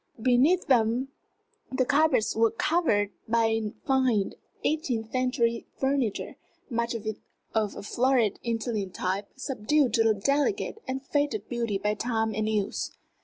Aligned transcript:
Beneath 0.19 0.65
them 0.65 1.09
the 1.71 1.85
carpets 1.85 2.35
were 2.35 2.49
covered 2.49 3.11
by 3.27 3.61
fine 3.85 4.33
eighteenth 4.63 5.11
century 5.11 5.67
furniture, 5.77 6.37
much 6.71 6.95
of 6.95 7.05
it 7.05 7.17
of 7.53 7.75
a 7.75 7.83
florid 7.83 8.39
Italian 8.43 8.89
type 8.89 9.27
subdued 9.35 9.93
to 9.93 10.09
a 10.09 10.15
delicate 10.15 10.81
and 10.87 11.05
faded 11.05 11.47
beauty 11.47 11.77
by 11.77 11.93
time 11.93 12.33
and 12.33 12.49
use. 12.49 12.93